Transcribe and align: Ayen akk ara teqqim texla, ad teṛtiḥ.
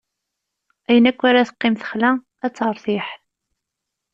Ayen 0.89 1.09
akk 1.09 1.21
ara 1.29 1.47
teqqim 1.49 1.75
texla, 1.75 2.11
ad 2.45 2.53
teṛtiḥ. 2.55 3.07